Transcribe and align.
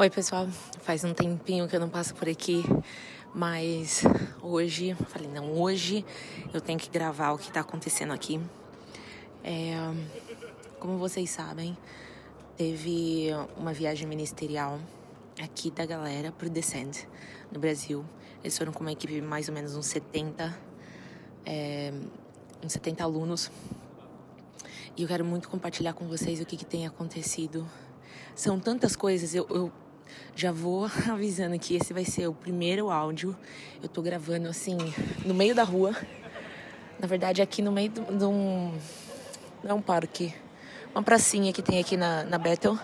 Oi, 0.00 0.08
pessoal. 0.08 0.46
Faz 0.82 1.02
um 1.02 1.12
tempinho 1.12 1.66
que 1.66 1.74
eu 1.74 1.80
não 1.80 1.88
passo 1.88 2.14
por 2.14 2.28
aqui, 2.28 2.62
mas 3.34 4.04
hoje, 4.40 4.94
falei, 5.08 5.28
não, 5.28 5.60
hoje 5.60 6.04
eu 6.54 6.60
tenho 6.60 6.78
que 6.78 6.88
gravar 6.88 7.32
o 7.32 7.36
que 7.36 7.50
tá 7.50 7.62
acontecendo 7.62 8.12
aqui. 8.12 8.40
É, 9.42 9.74
como 10.78 10.98
vocês 10.98 11.30
sabem, 11.30 11.76
teve 12.56 13.30
uma 13.56 13.72
viagem 13.72 14.06
ministerial 14.06 14.78
aqui 15.42 15.68
da 15.68 15.84
galera 15.84 16.30
pro 16.30 16.48
Descend, 16.48 17.08
no 17.50 17.58
Brasil. 17.58 18.04
Eles 18.44 18.56
foram 18.56 18.72
com 18.72 18.82
uma 18.82 18.92
equipe 18.92 19.14
de 19.14 19.20
mais 19.20 19.48
ou 19.48 19.54
menos 19.56 19.74
uns 19.74 19.86
70, 19.86 20.56
é, 21.44 21.92
uns 22.64 22.72
70 22.72 23.02
alunos. 23.02 23.50
E 24.96 25.02
eu 25.02 25.08
quero 25.08 25.24
muito 25.24 25.48
compartilhar 25.48 25.92
com 25.92 26.06
vocês 26.06 26.40
o 26.40 26.46
que, 26.46 26.56
que 26.56 26.64
tem 26.64 26.86
acontecido. 26.86 27.68
São 28.36 28.60
tantas 28.60 28.94
coisas, 28.94 29.34
eu, 29.34 29.44
eu 29.50 29.72
já 30.34 30.52
vou 30.52 30.86
avisando 31.10 31.58
que 31.58 31.76
esse 31.76 31.92
vai 31.92 32.04
ser 32.04 32.28
o 32.28 32.34
primeiro 32.34 32.90
áudio. 32.90 33.36
Eu 33.82 33.88
tô 33.88 34.02
gravando 34.02 34.48
assim, 34.48 34.76
no 35.24 35.34
meio 35.34 35.54
da 35.54 35.64
rua. 35.64 35.94
Na 36.98 37.06
verdade, 37.06 37.40
aqui 37.42 37.62
no 37.62 37.72
meio 37.72 37.90
de 37.90 38.24
um. 38.24 38.72
Não 39.62 39.70
é 39.70 39.74
um 39.74 39.82
parque. 39.82 40.34
Uma 40.94 41.02
pracinha 41.02 41.52
que 41.52 41.62
tem 41.62 41.78
aqui 41.78 41.96
na, 41.96 42.24
na 42.24 42.38
Bethel. 42.38 42.78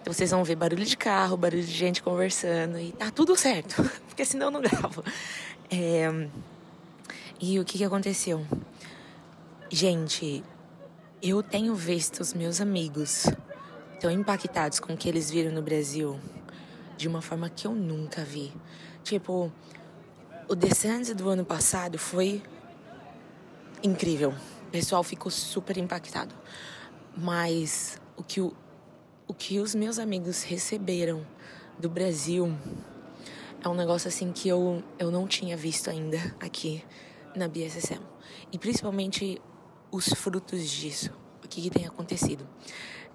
Então 0.00 0.12
vocês 0.12 0.30
vão 0.30 0.42
ver 0.44 0.56
barulho 0.56 0.84
de 0.84 0.96
carro, 0.96 1.36
barulho 1.36 1.62
de 1.62 1.72
gente 1.72 2.02
conversando. 2.02 2.78
E 2.78 2.92
tá 2.92 3.10
tudo 3.10 3.36
certo. 3.36 3.82
Porque 4.08 4.24
senão 4.24 4.46
eu 4.46 4.50
não 4.50 4.60
gravo. 4.60 5.04
É... 5.70 6.28
E 7.40 7.58
o 7.58 7.64
que, 7.64 7.78
que 7.78 7.84
aconteceu? 7.84 8.44
Gente, 9.70 10.42
eu 11.22 11.42
tenho 11.42 11.74
visto 11.74 12.20
os 12.20 12.32
meus 12.32 12.60
amigos 12.60 13.26
tão 14.00 14.10
impactados 14.10 14.80
com 14.80 14.94
o 14.94 14.96
que 14.96 15.08
eles 15.08 15.30
viram 15.30 15.52
no 15.52 15.60
Brasil 15.60 16.18
de 16.98 17.06
uma 17.06 17.22
forma 17.22 17.48
que 17.48 17.66
eu 17.66 17.74
nunca 17.74 18.24
vi. 18.24 18.52
Tipo, 19.04 19.50
o 20.48 20.54
Descent 20.54 21.14
do 21.14 21.28
ano 21.30 21.44
passado 21.44 21.96
foi 21.96 22.42
incrível. 23.82 24.34
O 24.66 24.70
pessoal 24.70 25.04
ficou 25.04 25.30
super 25.30 25.78
impactado. 25.78 26.34
Mas 27.16 28.00
o 28.16 28.24
que, 28.24 28.40
o, 28.40 28.52
o 29.28 29.32
que 29.32 29.60
os 29.60 29.74
meus 29.74 29.98
amigos 29.98 30.42
receberam 30.42 31.24
do 31.78 31.88
Brasil 31.88 32.52
é 33.62 33.68
um 33.68 33.74
negócio 33.74 34.08
assim 34.08 34.32
que 34.32 34.48
eu, 34.48 34.82
eu 34.98 35.10
não 35.10 35.26
tinha 35.26 35.56
visto 35.56 35.88
ainda 35.88 36.18
aqui 36.40 36.84
na 37.34 37.46
BSSM. 37.46 38.02
E 38.52 38.58
principalmente 38.58 39.40
os 39.90 40.08
frutos 40.08 40.68
disso. 40.68 41.10
O 41.44 41.48
que, 41.48 41.62
que 41.62 41.70
tem 41.70 41.86
acontecido. 41.86 42.46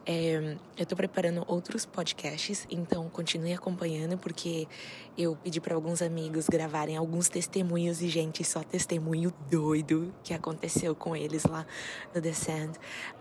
É, 0.05 0.57
eu 0.77 0.83
estou 0.83 0.97
preparando 0.97 1.45
outros 1.47 1.85
podcasts, 1.85 2.67
então 2.69 3.09
continue 3.09 3.53
acompanhando, 3.53 4.17
porque 4.17 4.67
eu 5.17 5.37
pedi 5.41 5.61
para 5.61 5.75
alguns 5.75 6.01
amigos 6.01 6.47
gravarem 6.49 6.97
alguns 6.97 7.29
testemunhos 7.29 8.01
e, 8.01 8.09
gente, 8.09 8.43
só 8.43 8.61
testemunho 8.63 9.33
doido 9.49 10.13
que 10.21 10.33
aconteceu 10.33 10.93
com 10.93 11.15
eles 11.15 11.45
lá 11.45 11.65
no 12.13 12.21
The 12.21 12.33
Sand. 12.33 12.71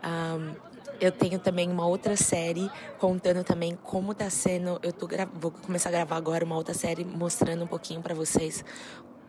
Um, 0.03 0.73
eu 1.01 1.13
tenho 1.13 1.39
também 1.39 1.71
uma 1.71 1.87
outra 1.87 2.17
série 2.17 2.71
contando 2.99 3.45
também 3.45 3.77
como 3.83 4.15
tá 4.15 4.29
sendo. 4.29 4.79
Eu 4.83 4.93
tô 4.93 5.09
vou 5.35 5.51
começar 5.51 5.89
a 5.89 5.93
gravar 5.93 6.17
agora 6.17 6.45
uma 6.45 6.57
outra 6.57 6.75
série 6.75 7.05
mostrando 7.05 7.65
um 7.65 7.67
pouquinho 7.67 8.01
para 8.01 8.15
vocês 8.15 8.65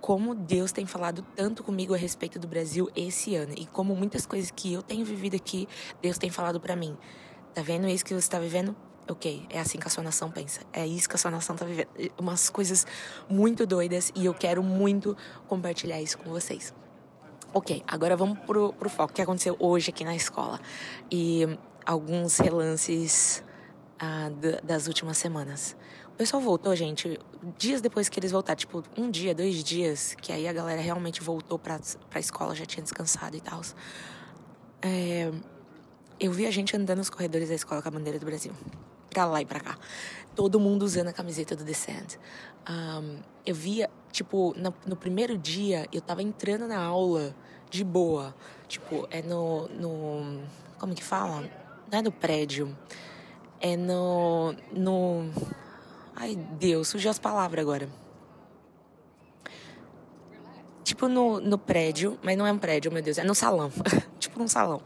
como 0.03 0.35
Deus 0.35 0.73
tem 0.73 0.85
falado 0.85 1.25
tanto 1.33 1.63
comigo 1.63 1.93
a 1.93 1.97
respeito 1.97 2.37
do 2.37 2.45
Brasil 2.45 2.91
esse 2.93 3.35
ano 3.35 3.53
e 3.57 3.65
como 3.65 3.95
muitas 3.95 4.25
coisas 4.25 4.51
que 4.51 4.73
eu 4.73 4.81
tenho 4.81 5.05
vivido 5.05 5.37
aqui, 5.37 5.65
Deus 6.01 6.17
tem 6.17 6.29
falado 6.29 6.59
para 6.59 6.75
mim. 6.75 6.97
Tá 7.53 7.61
vendo 7.61 7.87
isso 7.87 8.03
que 8.03 8.13
você 8.13 8.19
está 8.19 8.39
vivendo? 8.39 8.75
Ok, 9.07 9.45
é 9.49 9.59
assim 9.59 9.77
que 9.77 9.85
a 9.85 9.89
sua 9.89 10.03
nação 10.03 10.31
pensa. 10.31 10.61
É 10.71 10.87
isso 10.87 11.09
que 11.09 11.15
a 11.15 11.17
sua 11.17 11.29
nação 11.29 11.55
tá 11.55 11.65
vivendo. 11.65 11.89
Umas 12.17 12.49
coisas 12.49 12.87
muito 13.29 13.65
doidas 13.65 14.11
e 14.15 14.25
eu 14.25 14.33
quero 14.33 14.63
muito 14.63 15.15
compartilhar 15.47 16.01
isso 16.01 16.17
com 16.17 16.29
vocês. 16.29 16.73
Ok, 17.53 17.83
agora 17.85 18.15
vamos 18.15 18.39
pro, 18.39 18.73
pro 18.73 18.89
foco. 18.89 19.11
O 19.11 19.15
que 19.15 19.21
aconteceu 19.21 19.55
hoje 19.59 19.89
aqui 19.89 20.03
na 20.03 20.15
escola? 20.15 20.59
E 21.11 21.45
alguns 21.85 22.39
relances 22.39 23.43
ah, 23.99 24.31
das 24.63 24.87
últimas 24.87 25.17
semanas. 25.17 25.75
O 26.13 26.15
pessoal 26.15 26.41
voltou, 26.41 26.75
gente, 26.75 27.19
dias 27.57 27.81
depois 27.81 28.07
que 28.07 28.19
eles 28.19 28.31
voltaram, 28.31 28.57
tipo, 28.57 28.83
um 28.97 29.09
dia, 29.09 29.35
dois 29.35 29.63
dias, 29.63 30.15
que 30.21 30.31
aí 30.31 30.47
a 30.47 30.53
galera 30.53 30.81
realmente 30.81 31.21
voltou 31.21 31.59
pra, 31.59 31.79
pra 32.09 32.19
escola, 32.19 32.55
já 32.55 32.65
tinha 32.65 32.83
descansado 32.83 33.35
e 33.35 33.41
tal. 33.41 33.61
É, 34.81 35.31
eu 36.19 36.31
vi 36.31 36.45
a 36.45 36.51
gente 36.51 36.75
andando 36.75 36.99
nos 36.99 37.09
corredores 37.09 37.49
da 37.49 37.55
escola 37.55 37.81
com 37.81 37.87
a 37.87 37.91
bandeira 37.91 38.19
do 38.19 38.25
Brasil. 38.25 38.53
Pra 39.09 39.25
lá 39.25 39.41
e 39.41 39.45
pra 39.45 39.59
cá. 39.59 39.77
Todo 40.35 40.59
mundo 40.59 40.83
usando 40.83 41.07
a 41.07 41.13
camiseta 41.13 41.55
do 41.55 41.63
Descent. 41.63 42.15
Um, 42.69 43.19
eu 43.45 43.53
via, 43.53 43.89
tipo, 44.11 44.53
no, 44.57 44.73
no, 44.85 44.95
primeiro 44.95 45.37
dia, 45.37 45.87
eu 45.91 46.01
tava 46.01 46.23
entrando 46.23 46.67
na 46.67 46.81
aula 46.81 47.35
de 47.69 47.83
boa. 47.83 48.33
Tipo, 48.67 49.07
é 49.11 49.21
no. 49.21 49.67
no 49.69 50.41
como 50.79 50.95
que 50.95 51.03
fala? 51.03 51.49
Não 51.91 51.99
é 51.99 52.01
no 52.01 52.11
prédio. 52.11 52.75
É 53.59 53.77
no. 53.77 54.55
no 54.71 55.29
ai, 56.15 56.35
Deus, 56.35 56.87
surgiu 56.87 57.11
as 57.11 57.19
palavras 57.19 57.61
agora. 57.61 57.87
Tipo 60.83 61.07
no, 61.07 61.39
no 61.39 61.57
prédio, 61.57 62.19
mas 62.21 62.37
não 62.37 62.45
é 62.45 62.51
um 62.51 62.57
prédio, 62.57 62.91
meu 62.91 63.01
Deus, 63.01 63.17
é 63.17 63.23
no 63.23 63.35
salão. 63.35 63.71
tipo 64.19 64.39
num 64.39 64.47
salão 64.47 64.81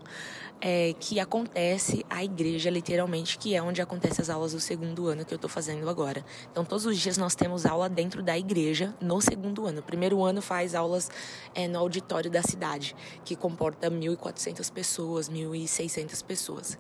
é, 0.60 0.94
que 1.00 1.20
acontece 1.20 2.06
a 2.10 2.24
igreja, 2.24 2.70
literalmente, 2.70 3.38
que 3.38 3.56
é 3.56 3.62
onde 3.62 3.82
acontecem 3.82 4.22
as 4.22 4.30
aulas 4.30 4.54
do 4.54 4.60
segundo 4.60 5.08
ano 5.08 5.24
que 5.24 5.34
eu 5.34 5.36
estou 5.36 5.50
fazendo 5.50 5.88
agora. 5.90 6.26
Então, 6.52 6.66
todos 6.66 6.86
os 6.86 6.98
dias 6.98 7.18
nós 7.18 7.36
temos 7.36 7.66
aula 7.66 7.88
dentro 7.88 8.24
da 8.24 8.38
igreja 8.38 8.94
no 9.00 9.22
segundo 9.22 9.68
ano. 9.68 9.80
O 9.80 9.84
primeiro 9.84 10.24
ano 10.24 10.42
faz 10.42 10.74
aulas 10.74 11.10
é, 11.54 11.68
no 11.68 11.78
auditório 11.80 12.30
da 12.30 12.42
cidade, 12.42 12.96
que 13.24 13.36
comporta 13.36 13.90
1.400 13.90 14.72
pessoas, 14.72 15.30
1.600 15.30 16.24
pessoas. 16.24 16.78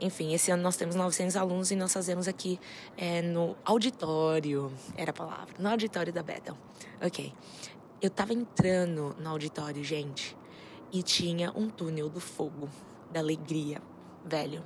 Enfim, 0.00 0.32
esse 0.32 0.50
ano 0.50 0.62
nós 0.62 0.76
temos 0.76 0.94
900 0.94 1.36
alunos 1.36 1.70
e 1.70 1.76
nós 1.76 1.92
fazemos 1.92 2.28
aqui 2.28 2.58
é, 2.96 3.20
no 3.20 3.56
auditório, 3.64 4.72
era 4.96 5.10
a 5.10 5.14
palavra, 5.14 5.54
no 5.58 5.68
auditório 5.68 6.12
da 6.12 6.22
Bethel. 6.22 6.56
Ok. 7.02 7.32
Eu 8.00 8.10
tava 8.10 8.32
entrando 8.32 9.16
no 9.18 9.28
auditório, 9.28 9.82
gente, 9.82 10.36
e 10.92 11.02
tinha 11.02 11.50
um 11.50 11.68
túnel 11.68 12.08
do 12.08 12.20
fogo 12.20 12.68
da 13.10 13.20
alegria, 13.20 13.80
velho. 14.24 14.62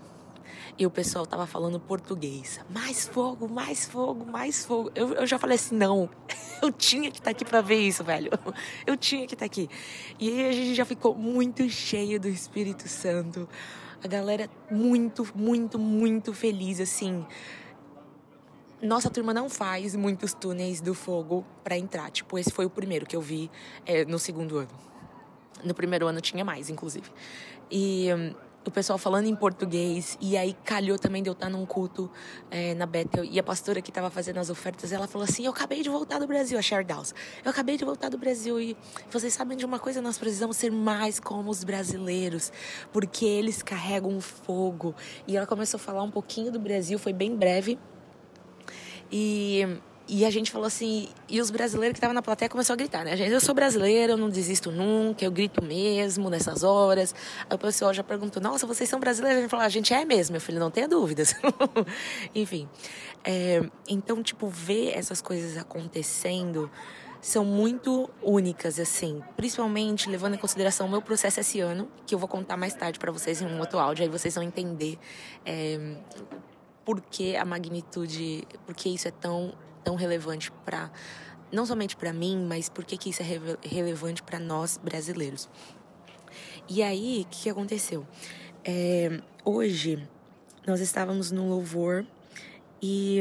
E 0.78 0.86
o 0.86 0.90
pessoal 0.90 1.26
tava 1.26 1.46
falando 1.46 1.78
português. 1.78 2.60
Mais 2.70 3.06
fogo, 3.06 3.48
mais 3.48 3.86
fogo, 3.86 4.24
mais 4.24 4.64
fogo. 4.64 4.90
Eu, 4.94 5.14
eu 5.14 5.26
já 5.26 5.38
falei 5.38 5.56
assim, 5.56 5.76
não. 5.76 6.08
Eu 6.62 6.70
tinha 6.70 7.10
que 7.10 7.18
estar 7.18 7.24
tá 7.24 7.30
aqui 7.32 7.44
para 7.44 7.60
ver 7.60 7.80
isso, 7.80 8.04
velho. 8.04 8.30
Eu 8.86 8.96
tinha 8.96 9.26
que 9.26 9.34
estar 9.34 9.44
tá 9.44 9.46
aqui. 9.46 9.68
E 10.18 10.28
aí 10.28 10.48
a 10.48 10.52
gente 10.52 10.74
já 10.74 10.84
ficou 10.84 11.14
muito 11.14 11.68
cheio 11.68 12.20
do 12.20 12.28
Espírito 12.28 12.88
Santo. 12.88 13.48
A 14.02 14.06
galera 14.06 14.48
muito, 14.70 15.26
muito, 15.34 15.78
muito 15.78 16.32
feliz, 16.32 16.80
assim. 16.80 17.26
Nossa 18.80 19.10
turma 19.10 19.34
não 19.34 19.48
faz 19.48 19.94
muitos 19.96 20.34
túneis 20.34 20.80
do 20.80 20.94
fogo 20.94 21.44
para 21.64 21.76
entrar. 21.76 22.10
Tipo, 22.10 22.38
esse 22.38 22.50
foi 22.50 22.64
o 22.64 22.70
primeiro 22.70 23.06
que 23.06 23.16
eu 23.16 23.20
vi 23.20 23.50
é, 23.84 24.04
no 24.04 24.18
segundo 24.18 24.58
ano. 24.58 24.91
No 25.64 25.74
primeiro 25.74 26.06
ano 26.06 26.20
tinha 26.20 26.44
mais, 26.44 26.68
inclusive. 26.70 27.10
E 27.70 28.08
um, 28.12 28.34
o 28.64 28.70
pessoal 28.70 28.98
falando 28.98 29.26
em 29.26 29.34
português. 29.34 30.16
E 30.20 30.36
aí 30.36 30.54
calhou 30.64 30.98
também 30.98 31.22
de 31.22 31.28
eu 31.28 31.32
estar 31.32 31.48
num 31.48 31.66
culto 31.66 32.10
é, 32.50 32.74
na 32.74 32.86
Bethel. 32.86 33.24
E 33.24 33.38
a 33.38 33.42
pastora 33.42 33.80
que 33.80 33.90
estava 33.90 34.10
fazendo 34.10 34.38
as 34.38 34.50
ofertas, 34.50 34.92
ela 34.92 35.06
falou 35.06 35.24
assim: 35.24 35.44
Eu 35.44 35.52
acabei 35.52 35.82
de 35.82 35.88
voltar 35.88 36.18
do 36.18 36.26
Brasil, 36.26 36.58
a 36.58 36.62
Cher 36.62 36.84
Dawes. 36.84 37.14
Eu 37.44 37.50
acabei 37.50 37.76
de 37.76 37.84
voltar 37.84 38.08
do 38.08 38.18
Brasil. 38.18 38.60
E 38.60 38.76
vocês 39.10 39.32
sabem 39.32 39.56
de 39.56 39.64
uma 39.64 39.78
coisa: 39.78 40.00
nós 40.00 40.18
precisamos 40.18 40.56
ser 40.56 40.70
mais 40.70 41.18
como 41.18 41.50
os 41.50 41.64
brasileiros, 41.64 42.52
porque 42.92 43.24
eles 43.24 43.62
carregam 43.62 44.20
fogo. 44.20 44.94
E 45.26 45.36
ela 45.36 45.46
começou 45.46 45.78
a 45.78 45.80
falar 45.80 46.02
um 46.02 46.10
pouquinho 46.10 46.50
do 46.50 46.60
Brasil, 46.60 46.98
foi 46.98 47.12
bem 47.12 47.36
breve. 47.36 47.78
E 49.10 49.66
e 50.14 50.26
a 50.26 50.30
gente 50.30 50.50
falou 50.50 50.66
assim, 50.66 51.08
e 51.26 51.40
os 51.40 51.50
brasileiros 51.50 51.94
que 51.94 51.96
estavam 51.96 52.12
na 52.12 52.20
plateia 52.20 52.46
começaram 52.46 52.74
a 52.74 52.76
gritar, 52.76 53.02
né? 53.02 53.16
Gente, 53.16 53.32
eu 53.32 53.40
sou 53.40 53.54
brasileiro, 53.54 54.12
eu 54.12 54.16
não 54.18 54.28
desisto 54.28 54.70
nunca, 54.70 55.24
eu 55.24 55.30
grito 55.30 55.64
mesmo 55.64 56.28
nessas 56.28 56.62
horas. 56.62 57.14
Aí 57.48 57.56
o 57.56 57.58
pessoal 57.58 57.94
já 57.94 58.04
perguntou, 58.04 58.42
nossa, 58.42 58.66
vocês 58.66 58.90
são 58.90 59.00
brasileiros? 59.00 59.38
A 59.38 59.40
gente 59.40 59.50
falou, 59.50 59.64
a 59.64 59.70
gente 59.70 59.94
é 59.94 60.04
mesmo, 60.04 60.34
meu 60.34 60.40
filho, 60.42 60.60
não 60.60 60.70
tenha 60.70 60.86
dúvidas. 60.86 61.34
Enfim, 62.34 62.68
é, 63.24 63.62
então, 63.88 64.22
tipo, 64.22 64.48
ver 64.48 64.90
essas 64.90 65.22
coisas 65.22 65.56
acontecendo 65.56 66.70
são 67.18 67.42
muito 67.42 68.10
únicas, 68.20 68.78
assim, 68.78 69.22
principalmente 69.34 70.10
levando 70.10 70.34
em 70.34 70.38
consideração 70.38 70.88
o 70.88 70.90
meu 70.90 71.00
processo 71.00 71.40
esse 71.40 71.58
ano, 71.58 71.88
que 72.04 72.14
eu 72.14 72.18
vou 72.18 72.28
contar 72.28 72.58
mais 72.58 72.74
tarde 72.74 72.98
para 72.98 73.10
vocês 73.10 73.40
em 73.40 73.46
um 73.46 73.58
outro 73.60 73.78
áudio, 73.78 74.02
aí 74.02 74.10
vocês 74.10 74.34
vão 74.34 74.44
entender 74.44 74.98
é, 75.46 75.96
por 76.84 77.00
que 77.00 77.34
a 77.34 77.46
magnitude, 77.46 78.46
por 78.66 78.74
que 78.74 78.90
isso 78.90 79.08
é 79.08 79.10
tão 79.10 79.54
tão 79.84 79.94
relevante 79.94 80.50
para 80.64 80.90
não 81.52 81.66
somente 81.66 81.94
para 81.94 82.12
mim, 82.12 82.46
mas 82.48 82.68
por 82.68 82.84
que 82.84 83.10
isso 83.10 83.22
é 83.22 83.24
re 83.24 83.40
relevante 83.62 84.22
para 84.22 84.38
nós 84.38 84.78
brasileiros. 84.82 85.48
E 86.68 86.82
aí, 86.82 87.26
o 87.26 87.30
que, 87.30 87.42
que, 87.42 87.50
aconteceu? 87.50 88.06
É, 88.64 89.20
hoje 89.44 90.02
nós 90.66 90.80
estávamos 90.80 91.30
no 91.30 91.48
louvor 91.48 92.06
e 92.80 93.20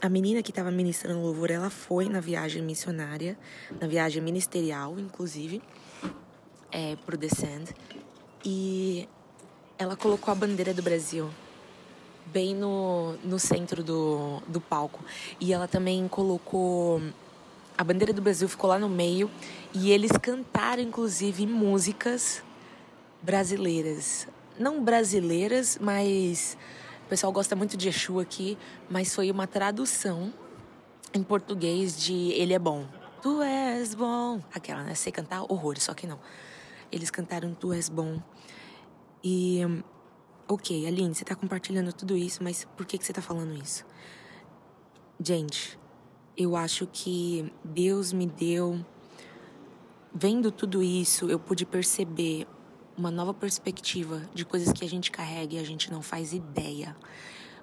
a 0.00 0.08
menina 0.08 0.42
que 0.42 0.50
estava 0.50 0.70
ministrando 0.70 1.20
louvor, 1.20 1.50
ela 1.50 1.70
foi 1.70 2.08
na 2.08 2.20
viagem 2.20 2.62
missionária, 2.62 3.36
na 3.80 3.86
viagem 3.86 4.22
ministerial, 4.22 4.98
inclusive, 4.98 5.62
é, 6.70 6.96
pro 7.04 7.16
Descend. 7.16 7.74
E 8.44 9.08
ela 9.78 9.96
colocou 9.96 10.30
a 10.32 10.34
bandeira 10.34 10.74
do 10.74 10.82
Brasil 10.82 11.30
bem 12.26 12.54
no, 12.54 13.14
no 13.24 13.38
centro 13.38 13.82
do, 13.82 14.40
do 14.46 14.60
palco. 14.60 15.04
E 15.40 15.52
ela 15.52 15.68
também 15.68 16.06
colocou. 16.08 17.00
A 17.76 17.84
bandeira 17.84 18.12
do 18.12 18.22
Brasil 18.22 18.48
ficou 18.48 18.68
lá 18.68 18.78
no 18.78 18.88
meio. 18.88 19.30
E 19.74 19.90
eles 19.90 20.12
cantaram, 20.12 20.82
inclusive, 20.82 21.46
músicas 21.46 22.42
brasileiras. 23.22 24.26
Não 24.58 24.82
brasileiras, 24.82 25.78
mas. 25.80 26.56
O 27.06 27.08
pessoal 27.12 27.32
gosta 27.32 27.54
muito 27.54 27.76
de 27.76 27.88
Exu 27.88 28.20
aqui, 28.20 28.56
mas 28.88 29.14
foi 29.14 29.30
uma 29.30 29.46
tradução 29.46 30.32
em 31.12 31.22
português 31.22 32.00
de 32.00 32.30
Ele 32.30 32.54
é 32.54 32.58
Bom. 32.58 32.86
Tu 33.20 33.40
és 33.42 33.94
bom. 33.94 34.40
Aquela, 34.52 34.82
né? 34.82 34.94
Sei 34.94 35.12
cantar 35.12 35.42
horrores, 35.42 35.84
só 35.84 35.94
que 35.94 36.06
não. 36.06 36.18
Eles 36.90 37.10
cantaram 37.10 37.54
Tu 37.54 37.72
és 37.72 37.88
bom. 37.88 38.20
E 39.22 39.60
ok, 40.54 40.86
Aline, 40.86 41.14
você 41.14 41.24
tá 41.24 41.34
compartilhando 41.34 41.92
tudo 41.92 42.16
isso, 42.16 42.42
mas 42.42 42.66
por 42.76 42.84
que, 42.84 42.98
que 42.98 43.04
você 43.04 43.12
tá 43.12 43.22
falando 43.22 43.54
isso? 43.54 43.84
Gente, 45.18 45.78
eu 46.36 46.56
acho 46.56 46.86
que 46.86 47.50
Deus 47.64 48.12
me 48.12 48.26
deu. 48.26 48.84
Vendo 50.14 50.50
tudo 50.50 50.82
isso, 50.82 51.30
eu 51.30 51.38
pude 51.38 51.64
perceber 51.64 52.46
uma 52.96 53.10
nova 53.10 53.32
perspectiva 53.32 54.22
de 54.34 54.44
coisas 54.44 54.72
que 54.72 54.84
a 54.84 54.88
gente 54.88 55.10
carrega 55.10 55.54
e 55.54 55.58
a 55.58 55.64
gente 55.64 55.90
não 55.90 56.02
faz 56.02 56.32
ideia. 56.32 56.94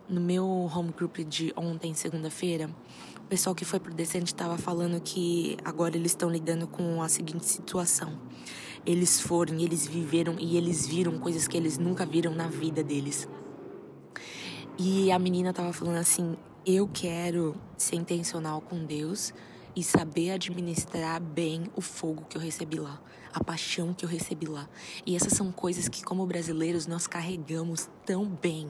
No 0.07 0.19
meu 0.19 0.45
home 0.45 0.91
group 0.91 1.17
de 1.19 1.53
ontem, 1.55 1.93
segunda-feira, 1.93 2.69
o 3.17 3.27
pessoal 3.27 3.53
que 3.53 3.63
foi 3.63 3.79
pro 3.79 3.93
Decente 3.93 4.33
estava 4.33 4.57
falando 4.57 4.99
que 4.99 5.55
agora 5.63 5.95
eles 5.95 6.13
estão 6.13 6.29
lidando 6.29 6.65
com 6.67 7.03
a 7.03 7.07
seguinte 7.07 7.45
situação 7.45 8.17
eles 8.85 9.19
foram 9.19 9.59
eles 9.59 9.87
viveram 9.87 10.35
e 10.39 10.57
eles 10.57 10.85
viram 10.85 11.19
coisas 11.19 11.47
que 11.47 11.57
eles 11.57 11.77
nunca 11.77 12.05
viram 12.05 12.33
na 12.33 12.47
vida 12.47 12.83
deles. 12.83 13.27
E 14.77 15.11
a 15.11 15.19
menina 15.19 15.53
tava 15.53 15.73
falando 15.73 15.97
assim: 15.97 16.37
eu 16.65 16.87
quero 16.87 17.55
ser 17.77 17.95
intencional 17.95 18.61
com 18.61 18.85
Deus 18.85 19.33
e 19.75 19.83
saber 19.83 20.31
administrar 20.31 21.21
bem 21.21 21.69
o 21.75 21.81
fogo 21.81 22.25
que 22.29 22.37
eu 22.37 22.41
recebi 22.41 22.79
lá, 22.79 23.01
a 23.33 23.43
paixão 23.43 23.93
que 23.93 24.03
eu 24.03 24.09
recebi 24.09 24.45
lá. 24.45 24.67
E 25.05 25.15
essas 25.15 25.33
são 25.33 25.51
coisas 25.51 25.87
que, 25.87 26.03
como 26.03 26.25
brasileiros, 26.25 26.87
nós 26.87 27.07
carregamos 27.07 27.89
tão 28.05 28.25
bem 28.25 28.67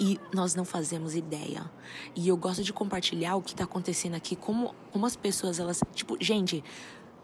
e 0.00 0.18
nós 0.32 0.54
não 0.54 0.64
fazemos 0.64 1.14
ideia. 1.14 1.70
E 2.14 2.28
eu 2.28 2.36
gosto 2.36 2.62
de 2.62 2.72
compartilhar 2.72 3.36
o 3.36 3.42
que 3.42 3.50
está 3.50 3.64
acontecendo 3.64 4.14
aqui, 4.14 4.36
como, 4.36 4.74
como 4.92 5.06
as 5.06 5.16
pessoas, 5.16 5.58
elas. 5.58 5.80
Tipo, 5.92 6.16
gente, 6.20 6.62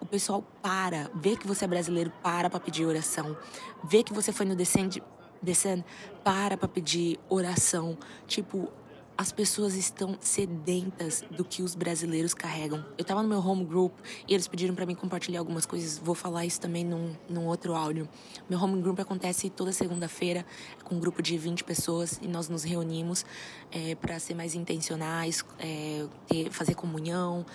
o 0.01 0.07
pessoal 0.07 0.43
para, 0.63 1.11
vê 1.15 1.37
que 1.37 1.47
você 1.47 1.65
é 1.65 1.69
brasileiro, 1.69 2.13
para 2.23 2.51
para 2.51 2.61
pedir 2.61 2.85
oração. 2.85 3.37
Vê 3.83 4.03
que 4.03 4.13
você 4.13 4.33
foi 4.33 4.47
no 4.47 4.55
Descend, 4.55 5.03
Descend 5.43 5.85
para 6.23 6.57
para 6.57 6.69
pedir 6.69 7.19
oração. 7.29 7.97
Tipo, 8.27 8.71
as 9.17 9.31
pessoas 9.31 9.75
estão 9.77 10.17
sedentas 10.21 11.23
do 11.31 11.45
que 11.45 11.63
os 11.63 11.75
brasileiros 11.75 12.35
carregam. 12.35 12.85
Eu 12.99 13.05
tava 13.05 13.23
no 13.23 13.29
meu 13.29 13.39
home 13.39 13.65
group 13.65 13.93
e 14.27 14.35
eles 14.35 14.49
pediram 14.49 14.75
para 14.75 14.85
mim 14.85 14.95
compartilhar 14.95 15.39
algumas 15.39 15.65
coisas. 15.65 15.99
Vou 15.99 16.15
falar 16.15 16.45
isso 16.45 16.61
também 16.61 16.85
num, 16.85 17.15
num 17.29 17.47
outro 17.47 17.75
áudio. 17.75 18.09
Meu 18.51 18.61
home 18.61 18.83
group 18.83 18.99
acontece 18.99 19.49
toda 19.51 19.73
segunda-feira 19.73 20.45
com 20.83 20.97
um 20.97 21.01
grupo 21.01 21.23
de 21.23 21.39
20 21.39 21.63
pessoas 21.63 22.19
e 22.21 22.27
nós 22.27 22.49
nos 22.49 22.65
reunimos 22.65 23.25
é, 23.71 23.95
para 23.95 24.19
ser 24.19 24.35
mais 24.35 24.55
intencionais, 24.55 25.45
é, 25.61 26.07
ter, 26.27 26.51
fazer 26.51 26.75
comunhão, 26.75 27.47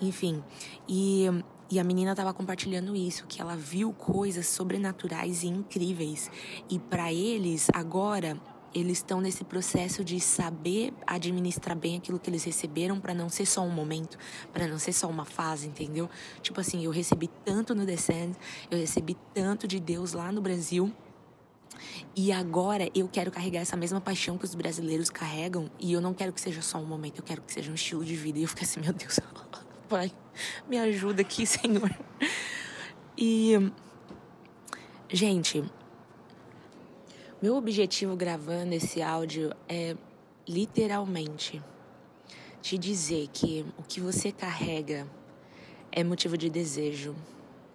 enfim. 0.00 0.42
E 0.88 1.26
e 1.70 1.78
a 1.78 1.84
menina 1.84 2.12
estava 2.12 2.32
compartilhando 2.32 2.96
isso, 2.96 3.26
que 3.26 3.40
ela 3.40 3.54
viu 3.56 3.92
coisas 3.92 4.46
sobrenaturais 4.46 5.42
e 5.42 5.48
incríveis. 5.48 6.30
E 6.70 6.78
para 6.78 7.12
eles, 7.12 7.68
agora, 7.74 8.40
eles 8.74 8.98
estão 8.98 9.20
nesse 9.20 9.44
processo 9.44 10.02
de 10.02 10.18
saber 10.18 10.94
administrar 11.06 11.76
bem 11.76 11.96
aquilo 11.96 12.18
que 12.18 12.30
eles 12.30 12.44
receberam 12.44 13.00
para 13.00 13.12
não 13.12 13.28
ser 13.28 13.46
só 13.46 13.62
um 13.62 13.70
momento, 13.70 14.18
para 14.52 14.66
não 14.66 14.78
ser 14.78 14.92
só 14.92 15.08
uma 15.08 15.24
fase, 15.24 15.66
entendeu? 15.66 16.08
Tipo 16.40 16.60
assim, 16.60 16.84
eu 16.84 16.90
recebi 16.90 17.28
tanto 17.44 17.74
no 17.74 17.84
Descend, 17.84 18.34
eu 18.70 18.78
recebi 18.78 19.16
tanto 19.34 19.66
de 19.66 19.78
Deus 19.78 20.12
lá 20.12 20.32
no 20.32 20.40
Brasil. 20.40 20.92
E 22.16 22.32
agora 22.32 22.90
eu 22.94 23.08
quero 23.08 23.30
carregar 23.30 23.60
essa 23.60 23.76
mesma 23.76 24.00
paixão 24.00 24.36
que 24.36 24.44
os 24.44 24.54
brasileiros 24.54 25.10
carregam 25.10 25.70
e 25.78 25.92
eu 25.92 26.00
não 26.00 26.12
quero 26.12 26.32
que 26.32 26.40
seja 26.40 26.62
só 26.62 26.78
um 26.78 26.84
momento, 26.84 27.18
eu 27.18 27.24
quero 27.24 27.42
que 27.42 27.52
seja 27.52 27.70
um 27.70 27.74
estilo 27.74 28.04
de 28.04 28.16
vida. 28.16 28.38
E 28.38 28.42
eu 28.42 28.48
fiquei 28.48 28.64
assim, 28.64 28.80
meu 28.80 28.92
Deus, 28.92 29.20
Pai, 29.88 30.12
me 30.68 30.78
ajuda 30.78 31.22
aqui, 31.22 31.44
Senhor. 31.48 31.90
E, 33.16 33.54
gente, 35.08 35.64
meu 37.40 37.56
objetivo 37.56 38.14
gravando 38.14 38.74
esse 38.74 39.00
áudio 39.00 39.50
é 39.66 39.96
literalmente 40.46 41.62
te 42.60 42.76
dizer 42.76 43.28
que 43.32 43.64
o 43.78 43.82
que 43.82 43.98
você 43.98 44.30
carrega 44.30 45.08
é 45.90 46.04
motivo 46.04 46.36
de 46.36 46.50
desejo 46.50 47.16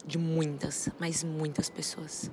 de 0.06 0.20
muitas, 0.20 0.90
mas 1.00 1.24
muitas 1.24 1.68
pessoas. 1.68 2.30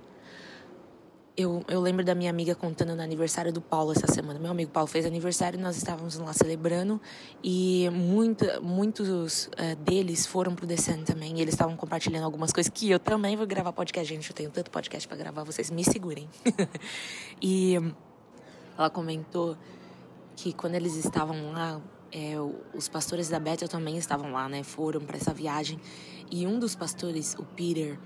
Eu, 1.40 1.64
eu 1.69 1.81
lembro 1.81 2.04
da 2.04 2.14
minha 2.14 2.28
amiga 2.28 2.54
contando 2.54 2.94
no 2.94 3.00
aniversário 3.00 3.50
do 3.50 3.62
Paulo 3.62 3.92
essa 3.92 4.06
semana. 4.06 4.38
Meu 4.38 4.50
amigo 4.50 4.70
Paulo 4.70 4.87
fez 4.87 5.06
aniversário, 5.06 5.58
nós 5.58 5.75
estávamos 5.75 6.19
lá 6.19 6.34
celebrando 6.34 7.00
e 7.42 7.88
muitos 8.60 9.46
uh, 9.46 9.76
deles 9.78 10.26
foram 10.26 10.54
pro 10.54 10.66
Descent 10.66 11.06
também. 11.06 11.38
E 11.38 11.40
eles 11.40 11.54
estavam 11.54 11.78
compartilhando 11.78 12.25
algumas 12.25 12.52
coisas 12.52 12.70
que 12.70 12.90
eu 12.90 12.98
também 12.98 13.38
vou 13.38 13.46
gravar 13.46 13.72
podcast. 13.72 14.12
Gente, 14.12 14.28
eu 14.28 14.37
tenho 14.37 14.50
tanto 14.50 14.70
podcast 14.70 15.08
para 15.08 15.16
gravar, 15.16 15.42
vocês 15.42 15.70
me 15.70 15.82
segurem. 15.82 16.28
e 17.40 17.76
ela 18.76 18.90
comentou 18.90 19.56
que 20.37 20.52
quando 20.52 20.75
eles 20.75 20.94
estavam 20.94 21.52
lá, 21.52 21.81
é, 22.12 22.34
os 22.75 22.87
pastores 22.87 23.31
da 23.31 23.40
Bethel 23.40 23.66
também 23.66 23.96
estavam 23.96 24.31
lá, 24.31 24.46
né? 24.46 24.62
Foram 24.62 25.00
para 25.00 25.16
essa 25.16 25.32
viagem. 25.32 25.81
E 26.31 26.46
um 26.46 26.58
dos 26.58 26.76
pastores, 26.76 27.34
o 27.38 27.44
Peter, 27.44 27.98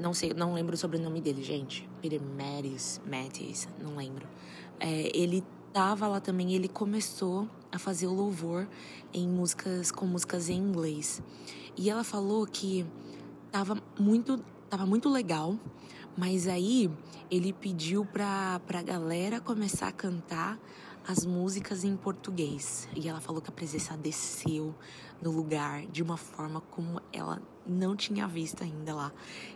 não 0.00 0.12
sei, 0.12 0.32
não 0.34 0.54
lembro 0.54 0.74
o 0.74 0.78
sobrenome 0.78 1.20
dele, 1.20 1.42
gente. 1.42 1.88
Peter 2.00 2.20
Mattis, 2.20 3.00
Mattis, 3.06 3.68
não 3.80 3.96
lembro. 3.96 4.26
É, 4.80 5.16
ele 5.16 5.44
tava 5.72 6.06
lá 6.06 6.20
também, 6.20 6.52
ele 6.52 6.68
começou 6.68 7.48
a 7.70 7.78
fazer 7.78 8.06
o 8.06 8.12
louvor 8.12 8.68
em 9.12 9.26
músicas 9.26 9.90
com 9.90 10.06
músicas 10.06 10.48
em 10.48 10.58
inglês. 10.58 11.22
E 11.76 11.88
ela 11.88 12.04
falou 12.04 12.46
que 12.46 12.84
tava 13.50 13.78
muito, 13.98 14.38
tava 14.68 14.84
muito 14.84 15.08
legal, 15.08 15.56
mas 16.16 16.46
aí 16.46 16.90
ele 17.30 17.52
pediu 17.52 18.04
pra, 18.04 18.60
pra 18.66 18.82
galera 18.82 19.40
começar 19.40 19.88
a 19.88 19.92
cantar 19.92 20.58
as 21.06 21.24
músicas 21.24 21.84
em 21.84 21.96
português. 21.96 22.88
E 22.94 23.08
ela 23.08 23.20
falou 23.20 23.40
que 23.40 23.48
a 23.48 23.52
presença 23.52 23.96
desceu 23.96 24.74
no 25.20 25.30
lugar 25.30 25.86
de 25.86 26.02
uma 26.02 26.16
forma 26.16 26.60
como 26.60 27.00
ela 27.12 27.40
não 27.66 27.96
tinha 27.96 28.26
visto 28.26 28.62
ainda 28.62 28.94
lá. 28.94 29.12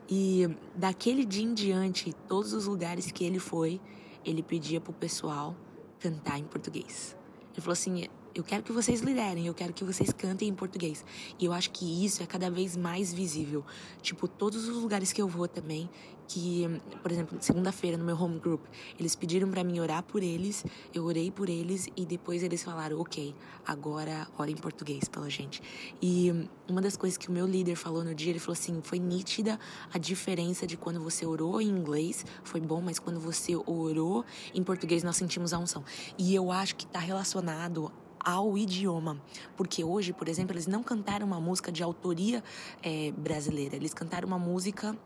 E 0.09 0.49
daquele 0.75 1.25
dia 1.25 1.45
em 1.45 1.55
diante, 1.55 2.13
todos 2.29 2.53
os 2.53 2.67
lugares 2.67 3.11
que 3.11 3.25
ele 3.25 3.39
foi, 3.39 3.81
ele 4.25 4.43
pedia 4.43 4.81
pro 4.81 4.93
pessoal 4.93 5.57
cantar 6.01 6.39
em 6.39 6.45
português. 6.45 7.17
Ele 7.53 7.61
falou 7.61 7.73
assim: 7.73 8.07
eu 8.37 8.45
quero 8.45 8.63
que 8.63 8.71
vocês 8.71 9.01
liderem, 9.01 9.47
eu 9.47 9.55
quero 9.55 9.73
que 9.73 9.83
vocês 9.83 10.13
cantem 10.13 10.49
em 10.49 10.55
português. 10.55 11.03
E 11.39 11.47
eu 11.47 11.55
acho 11.55 11.71
que 11.71 12.05
isso 12.05 12.23
é 12.23 12.27
cada 12.27 12.51
vez 12.51 12.77
mais 12.77 13.13
visível. 13.13 13.65
Tipo, 14.03 14.29
todos 14.29 14.69
os 14.69 14.77
lugares 14.77 15.11
que 15.11 15.23
eu 15.23 15.27
vou 15.27 15.49
também, 15.49 15.89
que, 16.29 16.67
por 17.03 17.11
exemplo, 17.11 17.39
segunda-feira 17.41 17.97
no 17.97 18.05
meu 18.05 18.21
home 18.21 18.39
group, 18.39 18.61
eles 18.99 19.15
pediram 19.15 19.51
para 19.51 19.65
mim 19.65 19.81
orar 19.81 20.03
por 20.03 20.23
eles, 20.23 20.67
eu 20.93 21.05
orei 21.05 21.31
por 21.31 21.49
eles 21.49 21.89
e 21.97 22.05
depois 22.05 22.43
eles 22.43 22.63
falaram, 22.63 23.01
ok, 23.01 23.35
agora 23.65 24.29
ora 24.37 24.51
em 24.51 24.57
português 24.57 25.09
pela 25.09 25.31
gente. 25.31 25.63
E 26.03 26.49
uma 26.69 26.83
das 26.83 26.97
coisas 26.97 27.17
que 27.17 27.31
o 27.31 27.33
meu 27.33 27.47
líder 27.47 27.77
falou 27.77 28.05
no 28.05 28.15
dia, 28.15 28.31
ele 28.31 28.39
falou 28.39 28.53
assim, 28.53 28.81
foi 28.83 28.99
nítida 28.99 29.59
a 29.91 29.97
diferença 29.97 30.67
de 30.67 30.77
quando 30.77 31.01
você 31.01 31.25
orou 31.25 31.59
em 31.61 31.69
inglês, 31.69 32.27
foi 32.45 32.61
bom, 32.61 32.83
mas 32.83 32.99
quando 32.99 33.19
você 33.19 33.57
orou 33.57 34.25
em 34.53 34.63
português 34.63 35.03
nós 35.03 35.17
sentimos 35.17 35.55
a 35.55 35.59
unção. 35.59 35.83
E 36.19 36.35
eu 36.35 36.53
acho 36.53 36.77
que 36.77 36.85
está 36.85 36.99
relacionado 36.99 37.91
ao 38.27 38.59
idioma. 38.59 39.23
Porque 39.57 39.85
hoje, 39.85 40.13
por 40.13 40.29
exemplo, 40.29 40.53
eles 40.55 40.67
não 40.67 40.83
cantaram 40.83 41.25
uma 41.25 41.41
música 41.41 41.71
de 41.71 41.85
autoria 41.85 42.43
é, 42.83 43.13
brasileira, 43.13 43.77
eles 43.77 43.95
cantaram 43.95 44.27
uma 44.27 44.39
música 44.39 44.99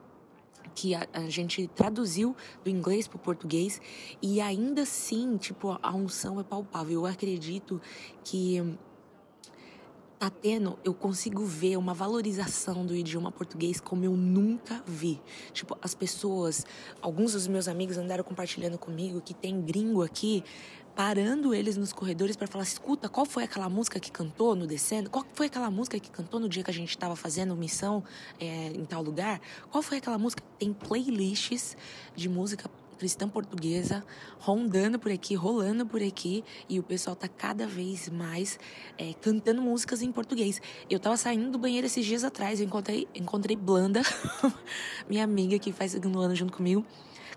que 0.75 0.95
a, 0.95 1.07
a, 1.13 1.29
gente 1.29 1.67
traduziu 1.69 2.35
do 2.65 2.71
inglês 2.71 3.07
para 3.07 3.17
o 3.17 3.19
português 3.19 3.81
e 4.23 4.41
ainda 4.41 4.83
assim, 4.83 5.37
tipo, 5.37 5.79
a 5.83 5.95
unção 5.95 6.41
é 6.41 6.45
palpável. 6.45 7.01
Eu 7.01 7.07
acredito 7.07 7.81
que 8.25 8.79
tá 10.21 10.29
tendo, 10.29 10.79
eu 10.85 10.93
consigo 10.93 11.43
ver 11.47 11.79
uma 11.79 11.95
valorização 11.95 12.85
do 12.85 12.95
idioma 12.95 13.33
português 13.33 13.81
como 13.81 14.05
eu 14.05 14.15
nunca 14.15 14.85
vi. 14.87 15.19
Tipo, 15.51 15.79
as 15.81 15.95
pessoas, 15.95 16.67
alguns 17.01 17.33
dos 17.33 17.47
meus 17.47 17.67
amigos 17.67 17.97
andaram 17.97 18.23
compartilhando 18.23 18.77
comigo 18.77 19.23
que 19.23 19.33
tem 19.33 19.63
gringo 19.63 20.03
aqui, 20.03 20.45
parando 21.01 21.55
eles 21.55 21.79
nos 21.79 21.95
corredores 21.95 22.37
para 22.37 22.47
falar: 22.47 22.63
escuta, 22.65 23.09
qual 23.09 23.25
foi 23.25 23.45
aquela 23.45 23.71
música 23.71 23.99
que 23.99 24.13
cantou 24.13 24.55
no 24.55 24.67
descendo? 24.67 25.09
Qual 25.09 25.25
foi 25.33 25.47
aquela 25.47 25.71
música 25.71 25.99
que 25.99 26.11
cantou 26.11 26.39
no 26.39 26.47
dia 26.47 26.63
que 26.63 26.71
a 26.71 26.75
gente 26.75 26.91
estava 26.91 27.17
fazendo 27.17 27.57
missão 27.57 28.05
é, 28.39 28.67
em 28.67 28.85
tal 28.85 29.03
lugar? 29.03 29.41
Qual 29.71 29.83
foi 29.83 29.97
aquela 29.97 30.19
música? 30.19 30.43
Tem 30.59 30.75
playlists 30.75 31.75
de 32.15 32.29
música 32.29 32.69
cristã 33.01 33.27
portuguesa 33.27 34.05
rondando 34.39 34.99
por 34.99 35.11
aqui, 35.11 35.35
rolando 35.35 35.87
por 35.87 36.03
aqui, 36.03 36.45
e 36.69 36.79
o 36.79 36.83
pessoal 36.83 37.17
tá 37.17 37.27
cada 37.27 37.67
vez 37.67 38.11
mais 38.11 38.61
é, 38.99 39.15
cantando 39.15 39.63
músicas 39.63 40.03
em 40.03 40.13
português. 40.13 40.61
Eu 40.91 41.01
tava 41.01 41.17
saindo 41.17 41.51
do 41.51 41.59
banheiro 41.59 41.87
esses 41.87 42.05
dias 42.05 42.25
atrás, 42.25 42.61
eu 42.61 42.67
encontrei, 42.67 43.09
encontrei 43.15 43.57
Blanda, 43.57 44.03
minha 45.09 45.25
amiga 45.25 45.59
que 45.59 45.73
faz 45.73 45.93
segundo 45.93 46.21
ano 46.21 46.37
junto 46.37 46.53
comigo, 46.53 46.85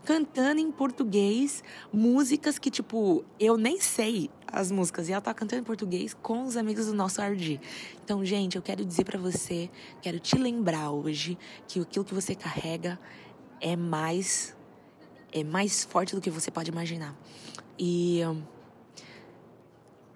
cantando 0.03 0.59
em 0.59 0.69
português 0.69 1.63
músicas 1.93 2.59
que, 2.59 2.69
tipo, 2.69 3.23
eu 3.39 3.55
nem 3.55 3.79
sei 3.79 4.29
as 4.45 4.69
músicas. 4.69 5.07
E 5.07 5.13
ela 5.13 5.21
tá 5.21 5.33
cantando 5.33 5.61
em 5.61 5.65
português 5.65 6.13
com 6.13 6.43
os 6.43 6.57
amigos 6.57 6.87
do 6.87 6.93
nosso 6.93 7.21
RD. 7.21 7.61
Então, 8.03 8.25
gente, 8.25 8.57
eu 8.57 8.61
quero 8.61 8.83
dizer 8.83 9.05
para 9.05 9.17
você, 9.17 9.69
quero 10.01 10.19
te 10.19 10.37
lembrar 10.37 10.91
hoje 10.91 11.37
que 11.69 11.79
aquilo 11.79 12.03
que 12.03 12.13
você 12.13 12.35
carrega 12.35 12.99
é 13.61 13.77
mais 13.77 14.53
é 15.33 15.43
mais 15.43 15.83
forte 15.83 16.15
do 16.15 16.21
que 16.21 16.29
você 16.29 16.51
pode 16.51 16.69
imaginar. 16.69 17.15
E 17.77 18.21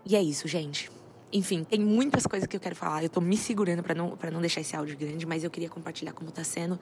e 0.05 0.15
é 0.15 0.21
isso, 0.21 0.47
gente. 0.47 0.89
Enfim, 1.33 1.65
tem 1.65 1.79
muitas 1.81 2.25
coisas 2.25 2.47
que 2.47 2.55
eu 2.55 2.59
quero 2.59 2.75
falar. 2.75 3.03
Eu 3.03 3.09
tô 3.09 3.19
me 3.19 3.35
segurando 3.35 3.83
para 3.83 3.93
não 3.93 4.15
para 4.15 4.31
não 4.31 4.39
deixar 4.39 4.61
esse 4.61 4.75
áudio 4.75 4.97
grande, 4.97 5.25
mas 5.25 5.43
eu 5.43 5.49
queria 5.49 5.67
compartilhar 5.67 6.13
como 6.13 6.31
tá 6.31 6.43
sendo. 6.43 6.79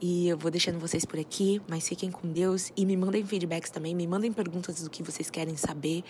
E 0.00 0.28
eu 0.28 0.36
vou 0.36 0.50
deixando 0.50 0.80
vocês 0.80 1.04
por 1.04 1.18
aqui, 1.18 1.62
mas 1.68 1.88
fiquem 1.88 2.10
com 2.10 2.32
Deus 2.32 2.72
e 2.76 2.84
me 2.84 2.96
mandem 2.96 3.24
feedbacks 3.24 3.70
também, 3.70 3.94
me 3.94 4.06
mandem 4.06 4.32
perguntas 4.32 4.82
do 4.82 4.90
que 4.90 5.02
vocês 5.02 5.30
querem 5.30 5.56
saber. 5.56 6.02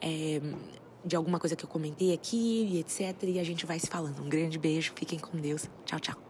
É, 0.00 0.40
de 1.02 1.16
alguma 1.16 1.38
coisa 1.38 1.56
que 1.56 1.64
eu 1.64 1.68
comentei 1.68 2.12
aqui 2.12 2.68
e 2.70 2.78
etc. 2.78 3.22
E 3.22 3.38
a 3.38 3.44
gente 3.44 3.64
vai 3.64 3.78
se 3.78 3.86
falando. 3.86 4.22
Um 4.22 4.28
grande 4.28 4.58
beijo, 4.58 4.92
fiquem 4.94 5.18
com 5.18 5.38
Deus. 5.38 5.68
Tchau, 5.86 5.98
tchau. 5.98 6.29